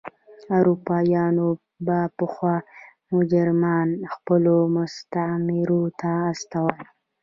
اروپایانو 0.55 1.47
به 1.85 1.97
پخوا 2.17 2.55
مجرمان 3.13 3.89
خپلو 4.13 4.55
مستعمرو 4.77 5.83
ته 5.99 6.11
استول. 6.31 6.77